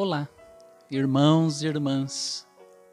[0.00, 0.28] Olá,
[0.88, 2.46] irmãos e irmãs,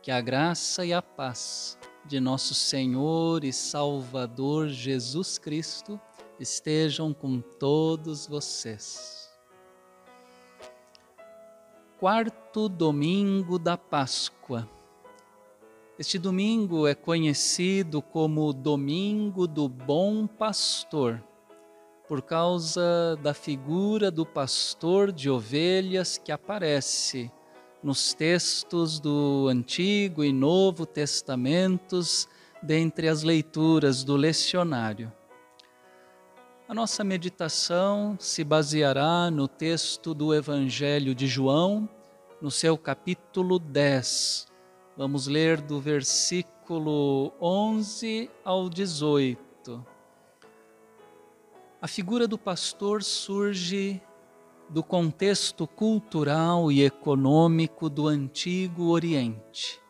[0.00, 1.76] que a graça e a paz
[2.06, 6.00] de nosso Senhor e Salvador Jesus Cristo
[6.40, 9.30] estejam com todos vocês.
[12.00, 14.66] Quarto domingo da Páscoa.
[15.98, 21.22] Este domingo é conhecido como Domingo do Bom Pastor
[22.08, 27.30] por causa da figura do pastor de ovelhas que aparece
[27.82, 32.28] nos textos do Antigo e Novo Testamentos,
[32.62, 35.12] dentre as leituras do lecionário.
[36.68, 41.88] A nossa meditação se baseará no texto do Evangelho de João,
[42.40, 44.48] no seu capítulo 10.
[44.96, 49.95] Vamos ler do versículo 11 ao 18.
[51.86, 54.02] A figura do pastor surge
[54.68, 59.80] do contexto cultural e econômico do Antigo Oriente.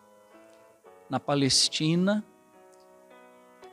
[1.09, 2.23] Na Palestina,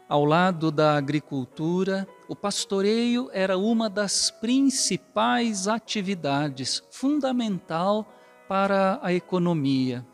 [0.08, 8.08] ao lado da agricultura, o pastoreio era uma das principais atividades, fundamental
[8.48, 10.08] para a economia.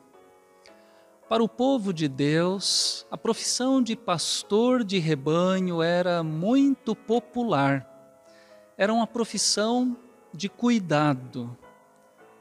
[1.30, 7.89] Para o povo de Deus, a profissão de pastor de rebanho era muito popular
[8.80, 9.98] era uma profissão
[10.34, 11.54] de cuidado.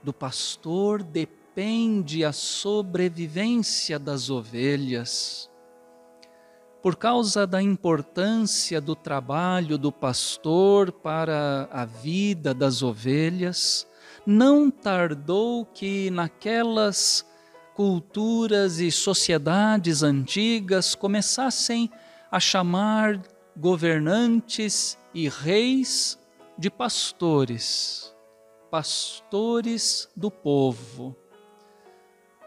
[0.05, 5.50] Do pastor depende a sobrevivência das ovelhas.
[6.80, 13.84] Por causa da importância do trabalho do pastor para a vida das ovelhas,
[14.25, 17.27] não tardou que naquelas
[17.75, 21.91] culturas e sociedades antigas começassem
[22.30, 23.20] a chamar
[23.56, 26.17] governantes e reis
[26.58, 28.13] de pastores,
[28.69, 31.17] pastores do povo.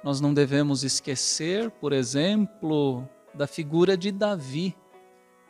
[0.03, 4.75] Nós não devemos esquecer, por exemplo, da figura de Davi.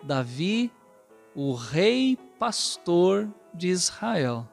[0.03, 0.71] Davi,
[1.33, 4.47] o rei pastor de Israel.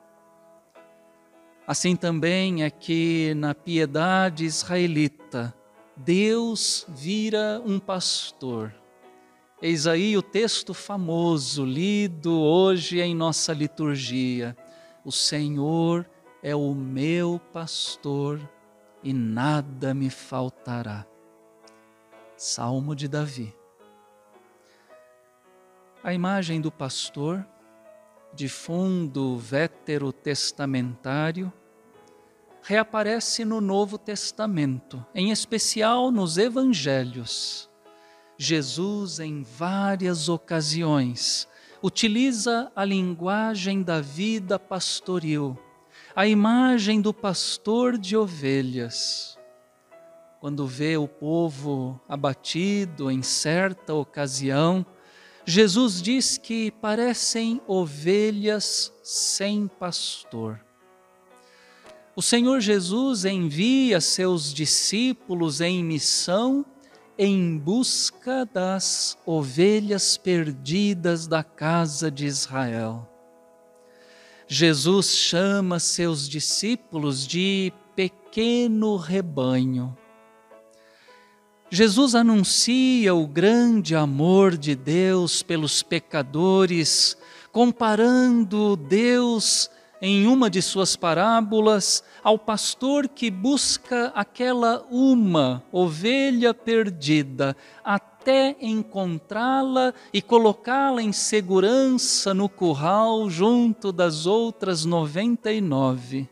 [1.67, 5.55] Assim também é que na piedade israelita,
[5.95, 8.73] Deus vira um pastor.
[9.61, 14.57] Eis aí o texto famoso, lido hoje em nossa liturgia.
[15.05, 16.09] O Senhor
[16.41, 18.41] é o meu pastor
[19.03, 21.05] e nada me faltará.
[22.37, 23.53] Salmo de Davi.
[26.05, 27.45] A imagem do pastor,
[28.33, 31.53] de fundo veterotestamentário,
[32.63, 37.68] reaparece no Novo Testamento, em especial nos Evangelhos
[38.41, 41.49] Jesus, em várias ocasiões,
[41.83, 45.59] utiliza a linguagem da vida pastoril,
[46.15, 49.37] a imagem do pastor de ovelhas.
[50.41, 54.87] Quando vê o povo abatido em certa ocasião,
[55.45, 60.65] Jesus diz que parecem ovelhas sem pastor.
[62.15, 66.65] O Senhor Jesus envia seus discípulos em missão
[67.19, 73.09] em busca das ovelhas perdidas da casa de Israel.
[74.47, 79.99] Jesus chama seus discípulos de pequeno rebanho.
[81.71, 87.19] Jesus anuncia o grande amor de Deus pelos pecadores,
[87.53, 89.69] comparando Deus
[90.01, 99.93] em uma de suas parábolas ao pastor que busca aquela uma ovelha perdida até encontrá-la
[100.13, 106.29] e colocá-la em segurança no curral junto das outras noventa e nove.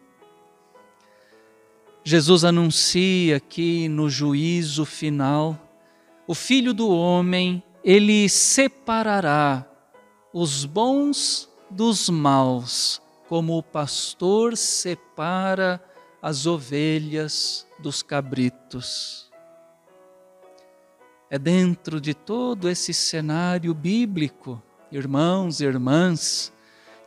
[2.04, 5.59] Jesus anuncia que no juízo final,
[6.24, 9.66] o Filho do Homem, ele separará
[10.33, 15.82] os bons dos maus como o pastor separa
[16.22, 19.30] as ovelhas dos cabritos.
[21.28, 24.62] É dentro de todo esse cenário bíblico,
[24.92, 26.52] irmãos e irmãs,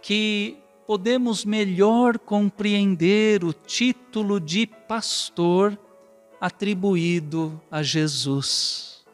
[0.02, 5.78] que podemos melhor compreender o título de pastor
[6.40, 9.06] atribuído a Jesus.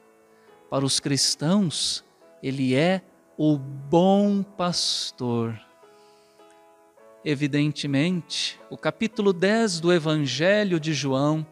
[0.69, 2.03] Para os cristãos,
[2.41, 3.01] ele é
[3.37, 5.64] o bom pastor
[7.27, 11.43] Evidentemente, o capítulo 10 do Evangelho de João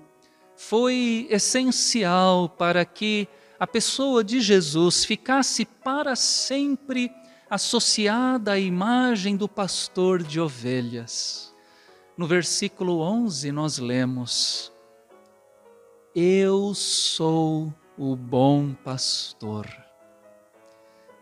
[0.55, 3.27] foi essencial para que
[3.59, 7.11] a pessoa de Jesus ficasse para sempre
[7.49, 11.51] associada à imagem do pastor de ovelhas.
[12.15, 14.71] No versículo 11 nós lemos:
[16.13, 19.67] Eu sou o bom pastor.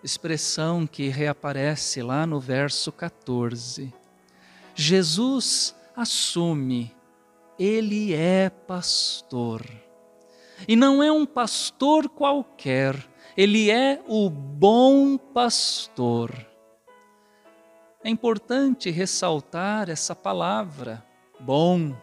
[0.04, 4.01] Expressão que reaparece lá no verso 14.
[4.82, 6.96] Jesus assume,
[7.58, 9.64] ele é pastor.
[10.68, 12.96] E não é um pastor qualquer,
[13.38, 16.34] ele é o bom pastor.
[18.04, 21.06] É importante ressaltar essa palavra,
[21.40, 21.96] bom.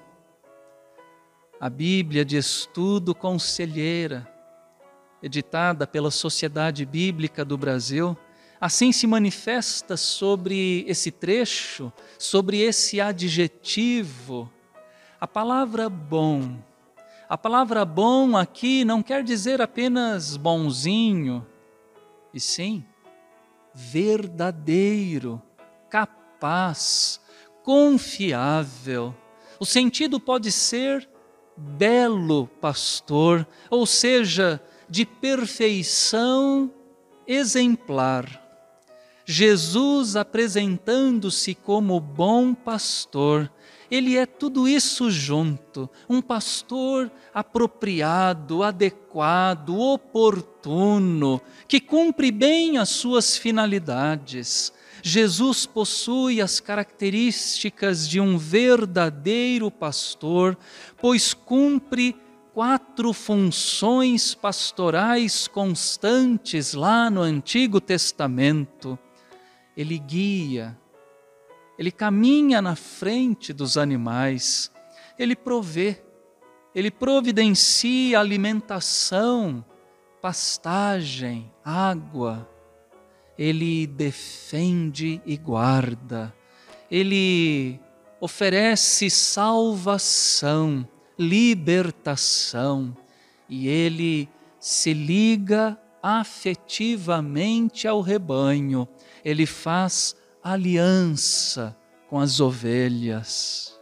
[1.61, 4.33] A Bíblia de Estudo Conselheira,
[5.21, 8.17] editada pela Sociedade Bíblica do Brasil,
[8.61, 14.51] assim se manifesta sobre esse trecho, sobre esse adjetivo.
[15.21, 16.59] A palavra bom.
[17.29, 21.47] A palavra bom aqui não quer dizer apenas bonzinho,
[22.33, 22.85] e sim
[23.79, 25.41] verdadeiro,
[25.89, 27.21] capaz,
[27.63, 29.15] confiável.
[29.61, 31.09] O sentido pode ser
[31.57, 36.73] belo pastor, ou seja, de perfeição
[37.27, 38.48] exemplar.
[39.31, 43.53] Jesus apresentando-se como bom pastor,
[43.91, 53.37] ele é tudo isso junto, um pastor apropriado, adequado, oportuno, que cumpre bem as suas
[53.37, 54.73] finalidades.
[55.03, 60.57] Jesus possui as características de um verdadeiro pastor,
[60.97, 62.17] pois cumpre
[62.55, 68.99] quatro funções pastorais constantes lá no Antigo Testamento.
[69.79, 70.77] Ele guia,
[71.79, 74.73] ele caminha na frente dos animais,
[75.19, 76.03] ele provê,
[76.75, 79.65] ele providencia alimentação,
[80.21, 82.47] pastagem, água,
[83.39, 86.35] ele defende e guarda,
[86.91, 87.81] ele
[88.21, 90.87] oferece salvação
[91.19, 92.97] libertação.
[93.49, 94.29] E ele
[94.61, 98.87] se liga afetivamente ao rebanho,
[99.25, 101.77] ele faz aliança
[102.09, 103.79] com as ovelhas.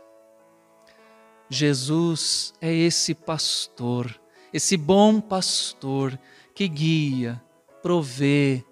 [1.49, 4.21] Jesus é esse pastor,
[4.53, 6.19] esse bom pastor
[6.55, 7.41] que guia,
[7.83, 8.65] provê,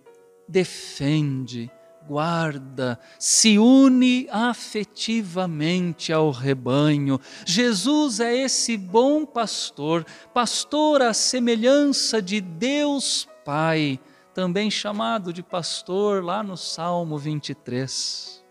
[0.49, 1.71] defende,
[2.07, 7.21] guarda, se une afetivamente ao rebanho.
[7.47, 14.01] Jesus é esse bom pastor, pastor à semelhança de Deus Pai,
[14.35, 18.45] também chamado de pastor lá no Salmo 23.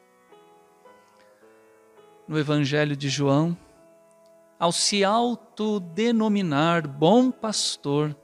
[2.25, 3.55] No Evangelho de João,
[4.57, 8.15] ao se autodenominar bom pastor,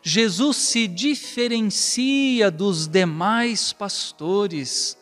[0.00, 4.96] Jesus se diferencia dos demais pastores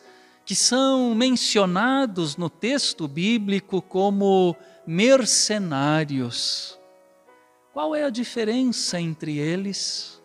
[0.46, 4.56] que são mencionados no texto bíblico como
[4.86, 6.78] mercenários.
[7.74, 10.19] Qual é a diferença entre eles?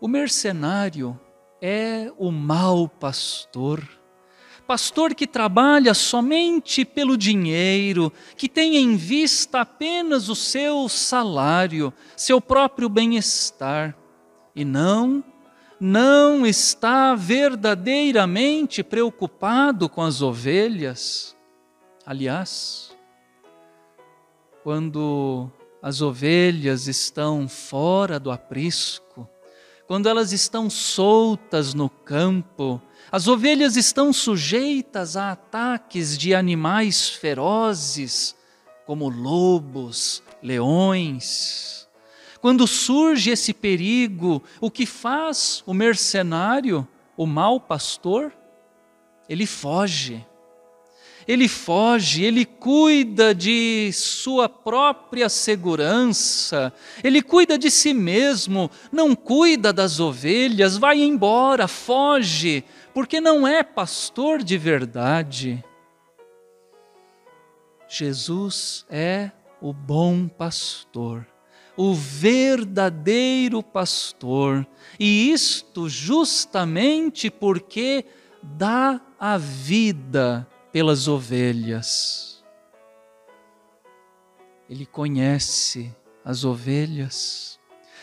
[0.00, 1.18] O mercenário
[1.60, 4.00] é o mau pastor
[4.70, 12.40] pastor que trabalha somente pelo dinheiro, que tem em vista apenas o seu salário, seu
[12.40, 13.96] próprio bem-estar,
[14.54, 15.24] e não,
[15.80, 21.36] não está verdadeiramente preocupado com as ovelhas.
[22.06, 22.96] Aliás,
[24.62, 25.50] quando
[25.82, 29.28] as ovelhas estão fora do aprisco,
[29.90, 32.80] quando elas estão soltas no campo,
[33.10, 38.36] as ovelhas estão sujeitas a ataques de animais ferozes,
[38.86, 41.88] como lobos, leões.
[42.40, 48.32] Quando surge esse perigo, o que faz o mercenário, o mau pastor?
[49.28, 50.24] Ele foge.
[51.30, 56.72] Ele foge, ele cuida de sua própria segurança,
[57.04, 63.62] ele cuida de si mesmo, não cuida das ovelhas, vai embora, foge, porque não é
[63.62, 65.64] pastor de verdade.
[67.88, 69.30] Jesus é
[69.62, 71.24] o bom pastor,
[71.76, 74.66] o verdadeiro pastor,
[74.98, 78.04] e isto justamente porque
[78.42, 82.44] dá a vida pelas ovelhas.
[84.68, 87.58] Ele conhece as ovelhas,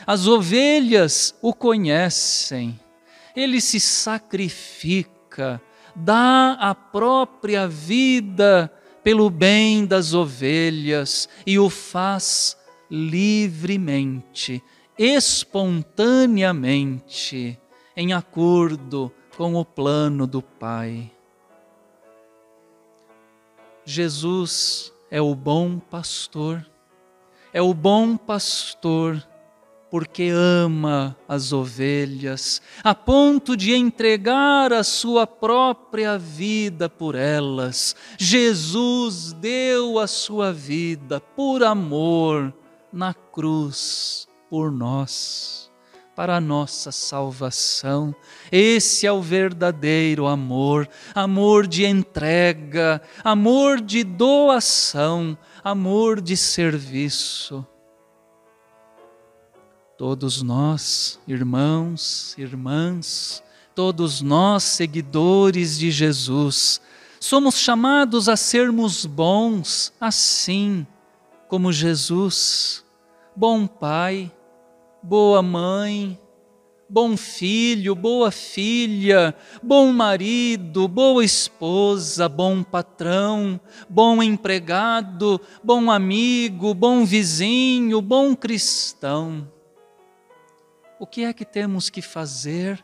[0.06, 2.78] as ovelhas o conhecem
[3.38, 5.62] ele se sacrifica,
[5.96, 12.58] dá a própria vida pelo bem das ovelhas e o faz
[12.90, 14.64] livremente,
[14.98, 17.60] espontaneamente,
[17.96, 21.12] em acordo com o plano do Pai.
[23.90, 26.70] Jesus é o bom pastor,
[27.54, 29.26] é o bom pastor
[29.90, 37.96] porque ama as ovelhas, a ponto de entregar a sua própria vida por elas.
[38.18, 42.54] Jesus deu a sua vida por amor
[42.92, 45.67] na cruz por nós,
[46.18, 48.14] para a nossa salvação.
[48.52, 57.66] Esse é o verdadeiro amor, amor de entrega, amor de doação, amor de serviço
[59.98, 63.42] Todos nós, irmãos, irmãs,
[63.74, 66.80] todos nós, seguidores de Jesus,
[67.20, 70.86] somos chamados a sermos bons assim
[71.48, 72.86] como Jesus,
[73.36, 74.32] bom pai,
[75.02, 76.20] boa mãe,
[76.90, 87.06] bom filho, boa filha, bom marido, boa esposa, bom patrão, bom empregado, bom amigo, bom
[87.06, 89.48] vizinho, bom cristão
[91.00, 92.84] o que é que temos que fazer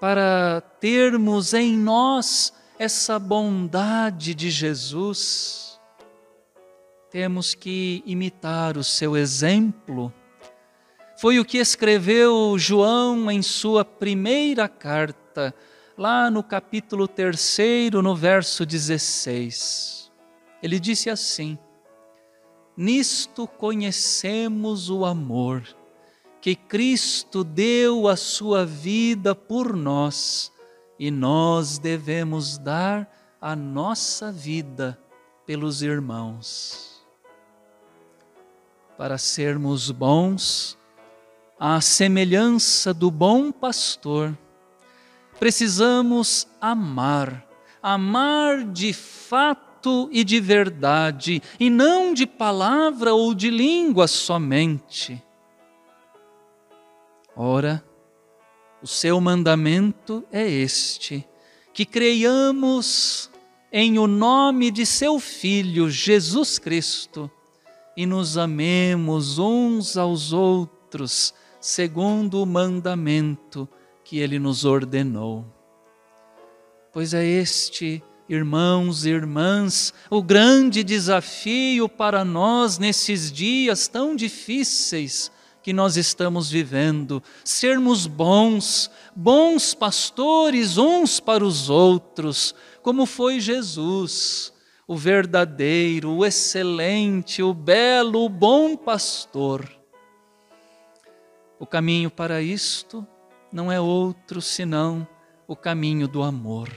[0.00, 5.78] para termos em nós essa bondade de Jesus?
[7.10, 10.12] Temos que imitar o seu exemplo.
[11.20, 15.54] Foi o que escreveu João em sua primeira carta,
[15.94, 20.10] lá no capítulo 3, no verso 16.
[20.62, 21.58] Ele disse assim:
[22.74, 25.62] Nisto conhecemos o amor
[26.40, 30.50] que Cristo deu a sua vida por nós
[30.98, 34.98] e nós devemos dar a nossa vida
[35.44, 37.04] pelos irmãos.
[38.96, 40.79] Para sermos bons,
[41.60, 44.34] à semelhança do bom pastor,
[45.38, 47.46] precisamos amar,
[47.82, 55.22] amar de fato e de verdade, e não de palavra ou de língua somente.
[57.36, 57.84] Ora,
[58.82, 61.26] o seu mandamento é este:
[61.74, 63.30] que creiamos
[63.70, 67.30] em o nome de seu Filho Jesus Cristo
[67.96, 73.68] e nos amemos uns aos outros, segundo o mandamento
[74.02, 75.44] que ele nos ordenou.
[76.92, 85.30] Pois é este, irmãos e irmãs, o grande desafio para nós nesses dias tão difíceis
[85.62, 94.52] que nós estamos vivendo, sermos bons, bons pastores uns para os outros, como foi Jesus,
[94.88, 99.79] o verdadeiro, o excelente, o belo, o bom pastor.
[101.60, 103.06] O caminho para isto
[103.52, 105.06] não é outro senão
[105.46, 106.70] o caminho do amor.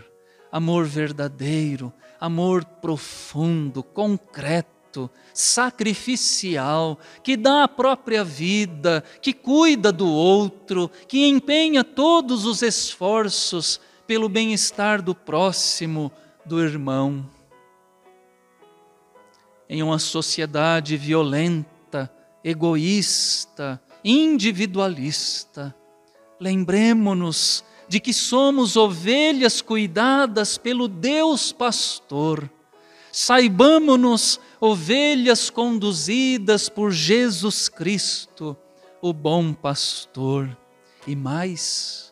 [0.52, 10.92] Amor verdadeiro, amor profundo, concreto sacrificial, que dá a própria vida, que cuida do outro,
[11.08, 16.12] que empenha todos os esforços pelo bem-estar do próximo,
[16.46, 17.26] do irmão.
[19.70, 22.14] Em uma sociedade violenta,
[22.44, 25.76] egoísta, individualista,
[26.40, 32.50] lembremos-nos de que somos ovelhas cuidadas pelo Deus pastor.
[33.12, 38.58] Saibamo-nos ovelhas conduzidas por Jesus Cristo,
[39.02, 40.58] o bom pastor,
[41.06, 42.12] e mais,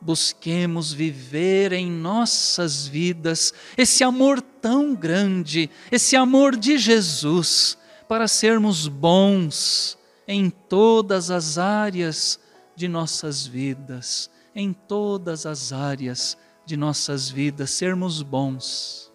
[0.00, 8.88] busquemos viver em nossas vidas esse amor tão grande, esse amor de Jesus, para sermos
[8.88, 12.38] bons em todas as áreas
[12.74, 19.12] de nossas vidas, em todas as áreas de nossas vidas, sermos bons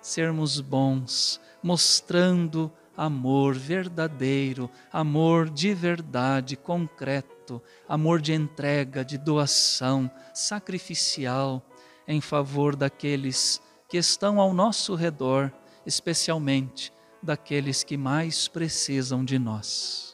[0.00, 11.62] sermos bons, mostrando amor verdadeiro, amor de verdade, concreto, amor de entrega, de doação, sacrificial
[12.06, 15.52] em favor daqueles que estão ao nosso redor,
[15.86, 20.09] especialmente daqueles que mais precisam de nós.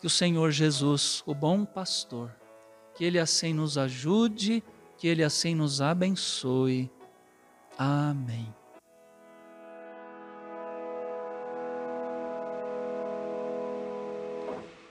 [0.00, 2.30] Que o Senhor Jesus, o bom pastor,
[2.94, 4.62] que Ele assim nos ajude,
[4.96, 6.90] que Ele assim nos abençoe.
[7.78, 8.55] Amém.